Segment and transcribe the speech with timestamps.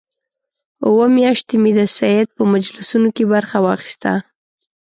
[0.85, 4.13] اووه میاشتې مې د سید په مجلسونو کې برخه واخیسته.